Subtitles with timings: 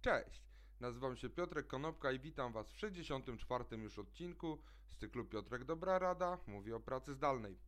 [0.00, 0.42] Cześć,
[0.80, 3.64] nazywam się Piotrek Konopka i witam Was w 64.
[3.76, 7.58] już odcinku z cyklu Piotrek Dobra Rada, mówię o pracy zdalnej.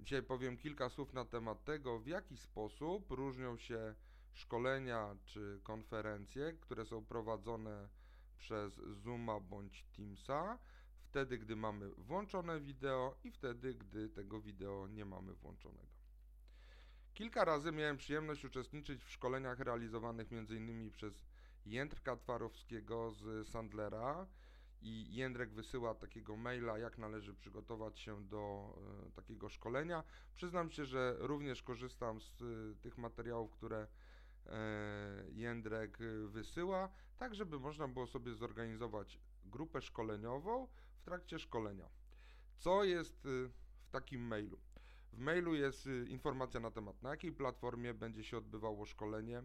[0.00, 3.94] Dzisiaj powiem kilka słów na temat tego, w jaki sposób różnią się
[4.32, 7.88] szkolenia czy konferencje, które są prowadzone
[8.38, 10.58] przez Zooma bądź Teamsa,
[11.04, 15.92] wtedy gdy mamy włączone wideo i wtedy gdy tego wideo nie mamy włączonego.
[17.14, 20.90] Kilka razy miałem przyjemność uczestniczyć w szkoleniach realizowanych m.in.
[20.90, 21.24] przez
[21.66, 24.26] Jędrka Twarowskiego z Sandlera
[24.82, 28.74] i Jędrek wysyła takiego maila, jak należy przygotować się do
[29.08, 30.04] e, takiego szkolenia.
[30.34, 32.44] Przyznam się, że również korzystam z e,
[32.80, 33.86] tych materiałów, które
[34.46, 34.58] e,
[35.30, 36.88] Jędrek wysyła,
[37.18, 41.88] tak żeby można było sobie zorganizować grupę szkoleniową w trakcie szkolenia.
[42.58, 44.58] Co jest w takim mailu?
[45.12, 49.42] W mailu jest informacja na temat, na jakiej platformie będzie się odbywało szkolenie,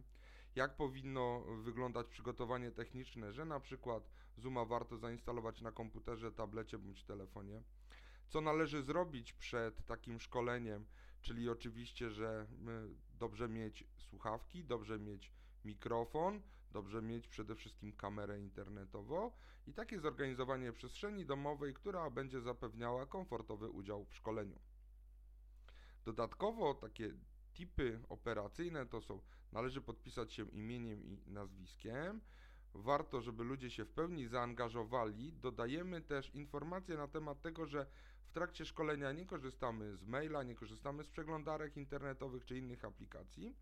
[0.57, 7.03] jak powinno wyglądać przygotowanie techniczne, że na przykład Zooma warto zainstalować na komputerze, tablecie bądź
[7.03, 7.63] telefonie.
[8.27, 10.85] Co należy zrobić przed takim szkoleniem,
[11.21, 12.47] czyli oczywiście, że
[13.19, 15.31] dobrze mieć słuchawki, dobrze mieć
[15.65, 19.31] mikrofon, dobrze mieć przede wszystkim kamerę internetową
[19.67, 24.59] i takie zorganizowanie przestrzeni domowej, która będzie zapewniała komfortowy udział w szkoleniu.
[26.05, 27.13] Dodatkowo takie
[27.57, 32.21] typy operacyjne to są, należy podpisać się imieniem i nazwiskiem.
[32.73, 35.33] Warto, żeby ludzie się w pełni zaangażowali.
[35.33, 37.85] Dodajemy też informacje na temat tego, że
[38.27, 43.55] w trakcie szkolenia nie korzystamy z maila, nie korzystamy z przeglądarek internetowych czy innych aplikacji.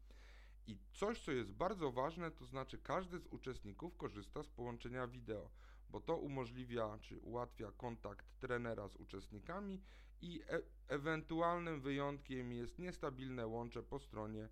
[0.68, 5.50] I coś, co jest bardzo ważne, to znaczy każdy z uczestników korzysta z połączenia wideo,
[5.90, 9.82] bo to umożliwia czy ułatwia kontakt trenera z uczestnikami
[10.26, 14.50] i e ewentualnym wyjątkiem jest niestabilne łącze po stronie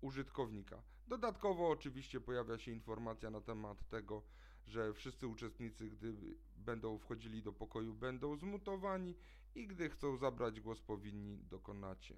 [0.00, 0.82] użytkownika.
[1.06, 4.22] Dodatkowo oczywiście pojawia się informacja na temat tego,
[4.66, 9.14] że wszyscy uczestnicy, gdy będą wchodzili do pokoju, będą zmutowani
[9.54, 12.14] i gdy chcą zabrać głos, powinni dokonać e,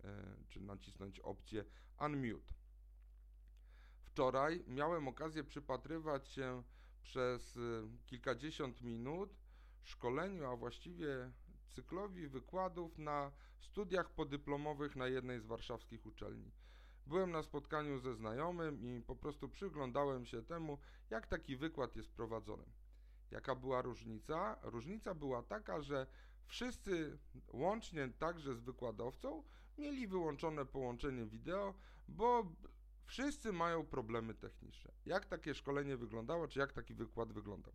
[0.49, 1.65] czy nacisnąć opcję
[2.01, 2.55] unmute.
[4.03, 6.63] Wczoraj miałem okazję przypatrywać się
[7.03, 9.37] przez y, kilkadziesiąt minut
[9.83, 11.33] szkoleniu, a właściwie
[11.71, 16.51] cyklowi wykładów na studiach podyplomowych na jednej z warszawskich uczelni.
[17.07, 20.79] Byłem na spotkaniu ze znajomym i po prostu przyglądałem się temu,
[21.11, 22.65] jak taki wykład jest prowadzony.
[23.31, 24.59] Jaka była różnica?
[24.63, 26.07] Różnica była taka, że
[26.47, 27.19] wszyscy,
[27.53, 29.43] łącznie także z wykładowcą,
[29.79, 31.75] mieli wyłączone połączenie wideo,
[32.09, 32.47] bo
[33.09, 34.93] Wszyscy mają problemy techniczne.
[35.07, 37.73] Jak takie szkolenie wyglądało, czy jak taki wykład wyglądał?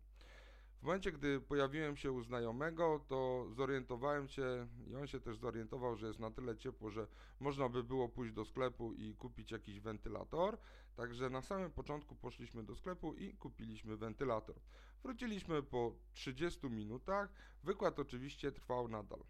[0.84, 6.06] Momencie, gdy pojawiłem się u znajomego, to zorientowałem się i on się też zorientował, że
[6.06, 7.06] jest na tyle ciepło, że
[7.40, 10.58] można by było pójść do sklepu i kupić jakiś wentylator.
[10.96, 14.56] Także na samym początku poszliśmy do sklepu i kupiliśmy wentylator.
[15.02, 17.32] Wróciliśmy po 30 minutach.
[17.62, 19.24] Wykład oczywiście trwał nadal.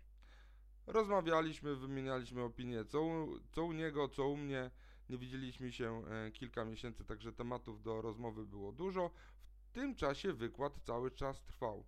[0.87, 4.71] Rozmawialiśmy, wymienialiśmy opinie, co u, co u niego, co u mnie.
[5.09, 9.11] Nie widzieliśmy się e, kilka miesięcy, także tematów do rozmowy było dużo.
[9.54, 11.85] W tym czasie wykład cały czas trwał.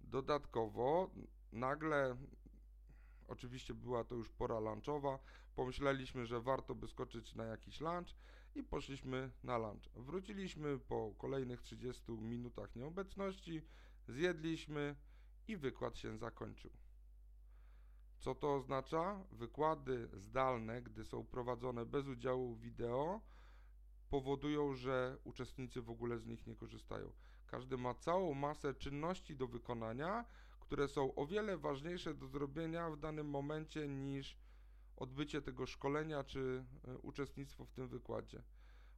[0.00, 1.10] Dodatkowo
[1.52, 2.16] nagle,
[3.28, 5.18] oczywiście była to już pora lunchowa,
[5.54, 8.14] pomyśleliśmy, że warto by skoczyć na jakiś lunch
[8.54, 9.88] i poszliśmy na lunch.
[9.96, 13.62] Wróciliśmy po kolejnych 30 minutach nieobecności,
[14.08, 14.96] zjedliśmy
[15.48, 16.70] i wykład się zakończył.
[18.18, 19.24] Co to oznacza?
[19.32, 23.20] Wykłady zdalne, gdy są prowadzone bez udziału wideo,
[24.10, 27.12] powodują, że uczestnicy w ogóle z nich nie korzystają.
[27.46, 30.24] Każdy ma całą masę czynności do wykonania,
[30.60, 34.38] które są o wiele ważniejsze do zrobienia w danym momencie niż
[34.96, 38.42] odbycie tego szkolenia czy e, uczestnictwo w tym wykładzie.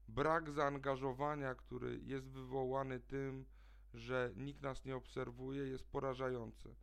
[0.09, 3.47] Brak zaangażowania, który jest wywołany tym,
[3.95, 6.75] że nikt nas nie obserwuje, jest porażający.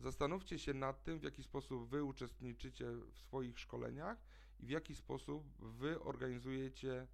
[0.00, 4.18] Zastanówcie się nad tym, w jaki sposób Wy uczestniczycie w swoich szkoleniach
[4.60, 7.06] i w jaki sposób Wy organizujecie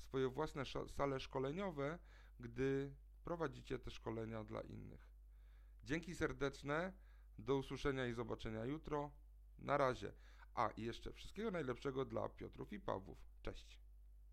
[0.00, 1.98] swoje własne sale szkoleniowe,
[2.40, 2.94] gdy
[3.24, 5.10] prowadzicie te szkolenia dla innych.
[5.84, 6.92] Dzięki serdeczne,
[7.38, 9.10] do usłyszenia i zobaczenia jutro.
[9.58, 10.12] Na razie.
[10.54, 13.18] A i jeszcze wszystkiego najlepszego dla Piotrów i Pawłów.
[13.42, 13.80] Cześć.